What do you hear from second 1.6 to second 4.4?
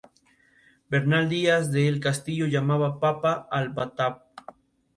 del Castillo llamaba "papa" al "batab".